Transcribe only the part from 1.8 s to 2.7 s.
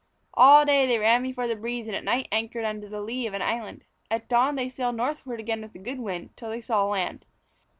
and at night anchored